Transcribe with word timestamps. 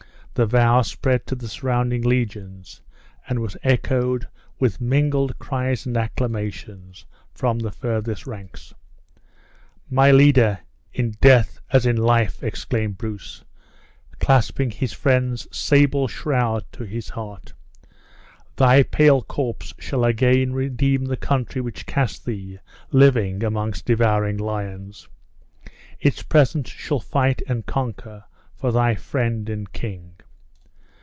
The 0.33 0.45
vow 0.45 0.81
spread 0.81 1.27
to 1.27 1.35
the 1.35 1.49
surrounding 1.49 2.03
legions, 2.03 2.81
and 3.27 3.39
was 3.39 3.57
echoed, 3.63 4.29
with 4.59 4.79
mingled 4.79 5.37
cries 5.39 5.85
and 5.85 5.97
acclamations, 5.97 7.05
from 7.33 7.59
the 7.59 7.69
furthest 7.69 8.25
ranks. 8.25 8.73
"My 9.89 10.09
leader, 10.09 10.59
in 10.93 11.11
death 11.19 11.59
as 11.71 11.85
in 11.85 11.97
life!" 11.97 12.41
exclaimed 12.41 12.97
Bruce, 12.97 13.43
clasping 14.21 14.71
his 14.71 14.93
friend's 14.93 15.49
sable 15.55 16.07
shroud 16.07 16.63
to 16.71 16.85
his 16.85 17.09
heart; 17.09 17.51
"thy 18.55 18.83
pale 18.83 19.21
corpse 19.21 19.73
shall 19.79 20.05
again 20.05 20.53
redeem 20.53 21.03
the 21.05 21.17
country 21.17 21.59
which 21.59 21.85
cast 21.85 22.23
thee, 22.25 22.57
living, 22.93 23.43
amongst 23.43 23.85
devouring 23.85 24.37
lions! 24.37 25.09
Its 25.99 26.23
presence 26.23 26.69
shall 26.69 27.01
fight 27.01 27.41
and 27.49 27.65
conquer 27.65 28.23
for 28.55 28.71
thy 28.71 28.95
friend 28.95 29.49
and 29.49 29.73
king!" 29.73 30.13